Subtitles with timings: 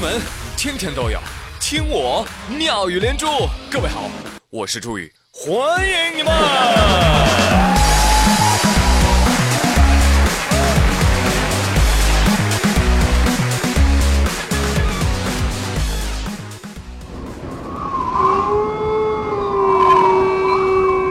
[0.00, 0.18] 闻
[0.56, 1.20] 天天都有，
[1.60, 2.26] 听我
[2.56, 3.26] 妙语连珠。
[3.70, 4.08] 各位好，
[4.48, 6.32] 我是朱宇，欢迎你们。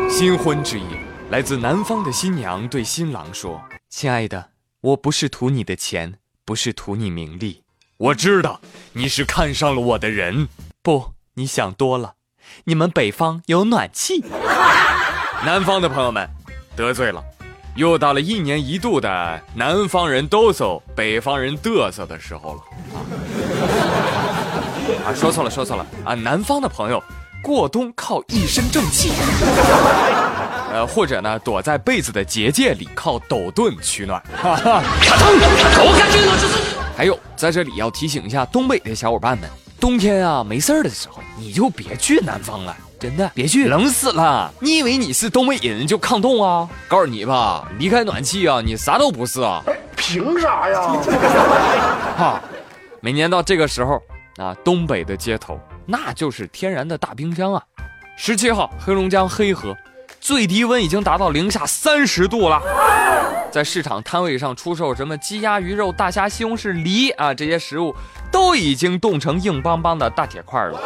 [0.10, 0.86] 新婚之夜，
[1.30, 4.50] 来自南方的新娘对新郎说：“亲爱的，
[4.82, 7.62] 我不是图你的钱，不是图你名利。
[8.00, 8.62] 我知道
[8.94, 10.48] 你是看上了我的人。
[10.82, 12.14] 不，你想多了。
[12.64, 14.24] 你们北方有暖气。
[15.46, 16.26] 南方的朋友们，
[16.78, 17.22] 得罪了，
[17.76, 22.62] 又到了一年一度的南方人哆嗦，北方人嘚瑟的时候了。
[25.06, 26.14] 啊，说错了，说错了啊！
[26.14, 27.04] 南方的朋友。”
[27.42, 29.12] 过冬靠一身正气，
[30.74, 34.22] 呃，或者呢，躲在被子的结界里靠抖顿取暖。
[37.00, 44.54] 还有，在这里要提醒一下东北的小伙伴们，冬天啊没事儿的时候，你就别去南方了，真的别去，冷死了。
[44.60, 46.68] 你以为你是东北人就抗冻啊？
[46.90, 49.64] 告诉你吧，离开暖气啊，你啥都不是啊。
[49.96, 50.82] 凭啥呀？
[52.20, 52.42] 哈，
[53.00, 54.02] 每年到这个时候
[54.36, 55.58] 啊，东北的街头。
[55.86, 57.64] 那就是天然的大冰箱啊！
[58.18, 59.74] 十七号，黑龙江黑河
[60.20, 62.62] 最低温已经达到零下三十度了。
[63.52, 67.96] 在市场摊位上出售什么鸡鸭鱼肉、大虾、西红柿、梨啊，这些食物
[68.32, 70.80] 都已经冻成硬邦邦的大铁块了。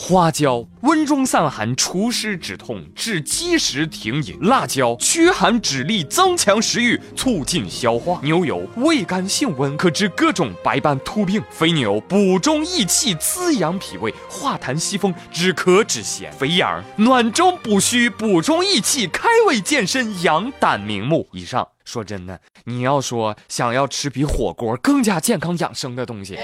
[0.00, 21.26] 花椒温中散寒，除湿止痛，治积食停饮；辣椒驱寒止痢，增强食欲，促进消化；牛油味甘性温，可治各种白斑秃病；肥牛补中益气，滋养脾胃，化痰息风，止咳止涎；肥羊暖中补虚，补中益气，开胃健身，养胆明目。
[21.32, 26.38] 以上说真的，你要说想要吃比火锅更加健康养生的东西。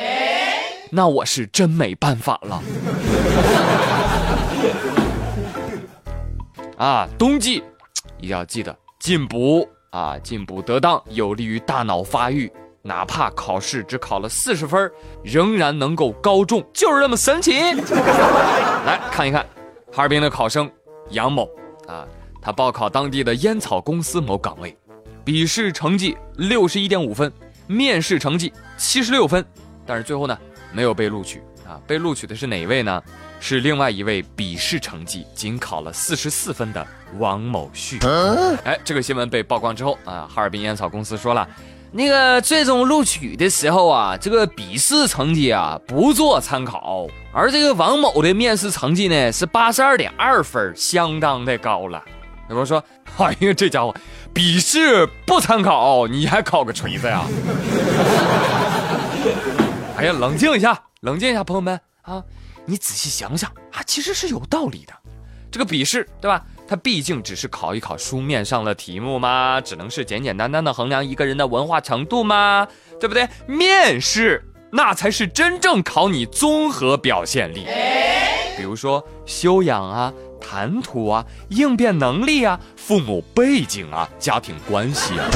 [0.90, 2.62] 那我是真没办法了。
[6.76, 7.62] 啊，冬季
[8.18, 12.50] 一定要记得进补啊，进补得当有利于大脑发育。
[12.86, 17.52] 哪怕考试只考了四十分，仍然能够高中，就是这么神奇。
[18.84, 19.42] 来看一看，
[19.90, 20.70] 哈尔滨的考生
[21.08, 21.48] 杨某
[21.88, 22.06] 啊，
[22.42, 24.76] 他报考当地的烟草公司某岗位，
[25.24, 27.32] 笔试成绩六十一点五分，
[27.66, 29.42] 面试成绩七十六分，
[29.86, 30.38] 但是最后呢？
[30.74, 31.80] 没有被录取啊！
[31.86, 33.02] 被录取的是哪一位呢？
[33.40, 36.86] 是另外一位笔试成绩仅考了四十四分的
[37.18, 37.98] 王某旭。
[38.64, 41.46] 哎，这个新闻被曝光之后啊，哈尔滨烟草公司说了，
[41.92, 52.02] 那个最终录取的时候啊，这个笔试成绩啊不做参考，而这个王某的面试成绩呢是八十二点二分，相当的高了。
[52.48, 52.82] 有人说，
[53.18, 53.94] 哎呀，这家伙
[54.32, 57.24] 笔试不参考，你还考个锤子呀？
[59.96, 62.22] 哎呀，冷静一下，冷静一下，朋友们啊，
[62.66, 64.92] 你仔细想想啊，其实是有道理的。
[65.50, 66.44] 这个笔试，对吧？
[66.66, 72.66] 它毕竟只是考一考书面上的题目嘛，只能是简简单单的衡量一个人的文化程度嘛，
[72.98, 73.28] 对不对？
[73.46, 77.66] 面试那才是真正考你综合表现力，
[78.56, 85.30] 比如说修养啊、谈吐啊、应变能力啊、父母背景啊、家庭关系啊。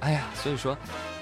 [0.00, 0.76] 哎呀，所以说。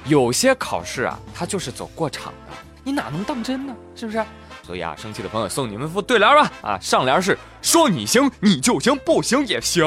[0.04, 3.74] 有些考试啊，它就是走过场的，你哪能当真呢？
[3.94, 4.24] 是不是？
[4.62, 6.50] 所以啊，生气的朋友送你们副对联吧。
[6.62, 9.84] 啊，上联是说你行你就行，不行也行；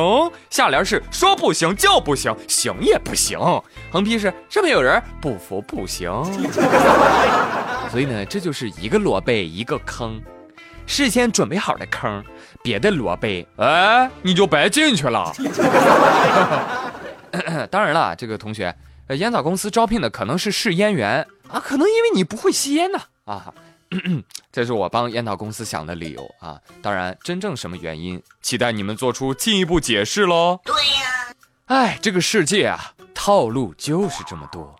[0.49, 3.39] 下联是说不行就不行，行也不行。
[3.91, 6.11] 横批是上面有人不服不行。
[7.89, 10.21] 所以呢，这就是一个萝卜一个坑，
[10.85, 12.23] 事先准备好的坑，
[12.61, 15.31] 别的萝卜哎你就白进去了。
[17.71, 18.75] 当然了，这个同学。
[19.07, 23.53] 呃，烟草公司招聘的可能是试烟员啊，可能因为你不会吸烟呢啊，
[24.51, 26.59] 这是我帮烟草公司想的理由啊。
[26.81, 30.59] 当然，真正什么原因，期待你们做出进一步解释喽。
[30.63, 31.35] 对呀，
[31.65, 34.73] 哎，这个世界啊，套路就是这么多，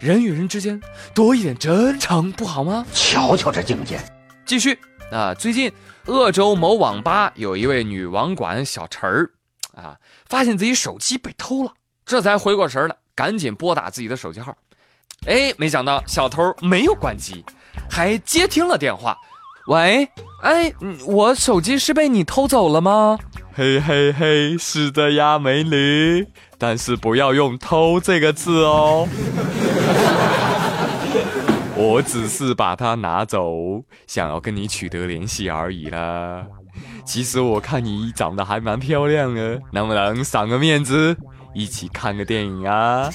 [0.00, 0.80] 人与人之间
[1.14, 2.86] 多一点真诚不好吗？
[2.92, 3.98] 瞧瞧这境界。
[4.44, 4.78] 继续
[5.10, 5.72] 啊，最近
[6.04, 9.30] 鄂州某网吧有一位女网管小陈儿，
[9.74, 9.96] 啊，
[10.26, 11.72] 发现自己手机被偷了，
[12.04, 14.52] 这才回过神来，赶紧拨打自己的手机号。
[15.28, 17.44] 哎，没想到小偷没有关机，
[17.88, 19.16] 还接听了电话。
[19.68, 20.08] 喂，
[20.42, 20.74] 哎，
[21.06, 23.16] 我手机是被你偷走了吗？
[23.54, 26.26] 嘿嘿嘿，是的呀，美女，
[26.58, 29.06] 但是不要用“偷”这个字哦。
[31.78, 36.44] 我只是把它拿走，想要跟你取得联系而已啦。
[37.04, 41.16] 其实我看你长得还蛮漂亮的，能不能赏个面子，
[41.54, 43.10] 一起看个电影啊？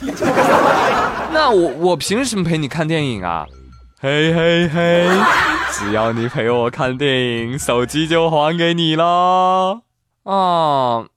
[1.33, 3.45] 那我我凭什么陪你看电影啊？
[3.99, 5.09] 嘿嘿嘿，
[5.71, 9.81] 只要你陪我看电影，手机就还给你了。
[10.23, 11.07] 哦，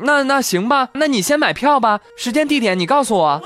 [0.00, 3.40] 那那行吧，那你先买票吧，时间地点你告诉我。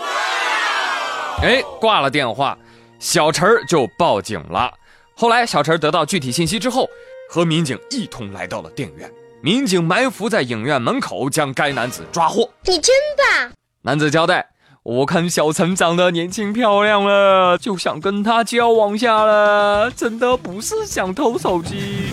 [1.42, 2.56] 哎，挂了电话，
[2.98, 4.72] 小陈儿就报警了。
[5.14, 6.88] 后来小陈得到具体信息之后，
[7.30, 9.12] 和民警一同来到了电影院。
[9.40, 12.48] 民警埋伏在影院门口，将该男子抓获。
[12.68, 13.50] 你真棒！
[13.80, 14.50] 男子交代。
[14.82, 22.10] 我看小陈长得年轻漂亮了，就想跟他交往下了，真的不是想偷手机。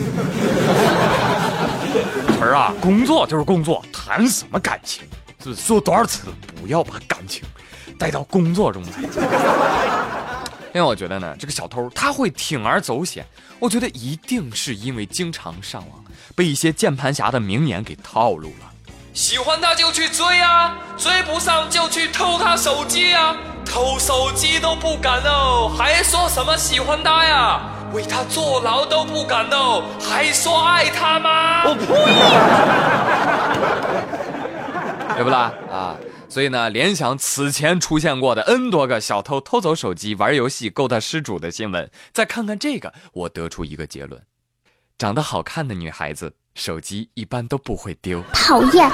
[2.39, 5.03] 儿啊，工作就是工作，谈什么感情？
[5.43, 7.43] 是不是说多少次不要把感情
[7.99, 8.91] 带到工作中来？
[10.73, 13.25] 因为我觉得呢，这个小偷他会铤而走险，
[13.59, 16.01] 我觉得一定是因为经常上网，
[16.33, 18.71] 被一些键盘侠的名言给套路了。
[19.15, 23.33] 喜欢他就去追啊，追不上就去偷他手机啊，
[23.65, 27.61] 偷手机都不敢哦，还说什么喜欢他呀？
[27.93, 31.63] 为他坐牢都不敢哦，还说爱他吗？
[31.63, 31.87] 我呸！
[35.15, 35.53] 对不啦？
[35.71, 35.95] 啊，
[36.27, 44.21] 所以呢，联想此前出现过的 N 多个小偷偷走手机、玩游戏、勾搭失主的新闻，再看看这个，我得出一个结论：
[44.97, 46.33] 长得好看的女孩子。
[46.55, 48.89] 手机一般都不会丢，讨厌。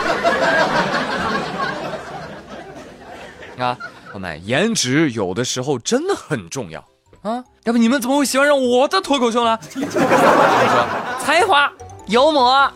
[3.58, 3.78] 啊，
[4.12, 6.84] 朋友们，颜值有的时候真的很重要
[7.22, 7.44] 啊！
[7.64, 9.58] 要不你们怎么会喜欢上我的脱口秀呢？
[9.72, 9.86] 说
[11.24, 11.72] 才华、
[12.08, 12.72] 幽默，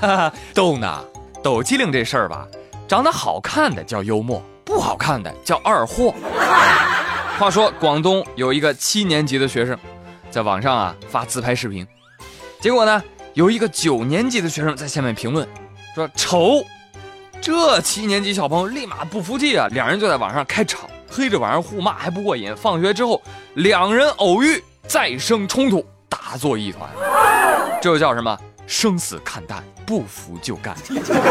[0.54, 1.02] 逗呢。
[1.42, 2.46] 抖机灵这事儿吧，
[2.86, 6.14] 长得好看的叫幽默，不好看的叫二货。
[7.38, 9.74] 话说广东有一个七年级的学生，
[10.30, 11.86] 在网上啊发自拍视频，
[12.60, 13.02] 结果呢？
[13.34, 15.46] 有一个九年级的学生在下面评论，
[15.94, 16.64] 说丑，
[17.40, 19.68] 这七年级小朋友立马不服气啊！
[19.70, 22.54] 两人就在网上开吵，黑着晚上互骂还不过瘾。
[22.56, 23.22] 放学之后，
[23.54, 26.90] 两人偶遇，再生冲突，打作一团。
[27.80, 28.36] 这就叫什么？
[28.66, 30.76] 生死看淡，不服就干。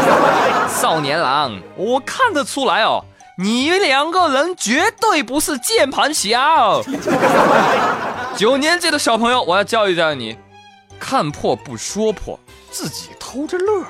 [0.68, 3.04] 少年郎，我看得出来哦，
[3.36, 6.80] 你两个人绝对不是键盘侠。
[8.36, 10.36] 九年级的小朋友，我要教育教育你。
[11.00, 12.38] 看破不说破，
[12.70, 13.82] 自己偷着乐，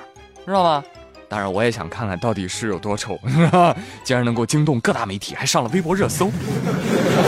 [0.46, 0.82] 知道吗？
[1.28, 3.18] 当然，我也想看看到底是有多丑，
[4.02, 6.30] 竟然能够惊动各大媒体，还上了微博热搜。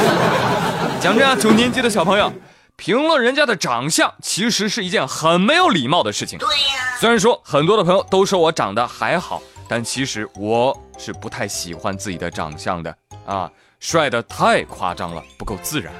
[1.00, 2.32] 讲真啊，九年级的小朋友
[2.76, 6.38] 评论人家的长相，其实是一件很没有礼貌的事情。
[6.38, 6.96] 对呀。
[6.98, 12.96] 虽然说很多的朋友都说我长得还好，但其实我是不太喜欢自己的长相的
[13.26, 15.92] 啊，帅的太夸张了，不够自然。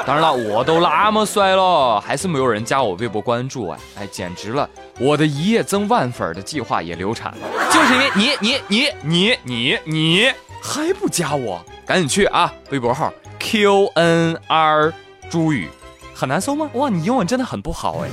[0.06, 3.78] 当然了，我都那么帅了，还是没有人加我微博关注啊！
[3.98, 10.32] 哎，简直了，我的一夜增万粉的计划也流产了，就是因为你你你你你你
[10.62, 12.52] 还不加我，赶紧去啊！
[12.70, 14.92] 微博号 Q N R
[15.28, 15.68] 朱宇，
[16.14, 16.68] 很难搜吗？
[16.74, 18.08] 哇，你英文真的很不好哎！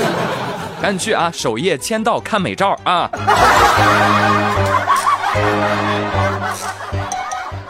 [0.82, 3.10] 赶紧去啊，首页签到看美照啊！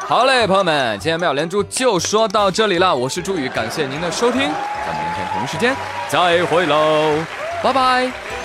[0.06, 2.94] 好嘞，朋友们，今天妙连珠就说到这里了。
[2.94, 5.74] 我是朱宇，感谢您的收听，咱们明天同一时间
[6.10, 7.24] 再会喽，
[7.62, 8.43] 拜拜。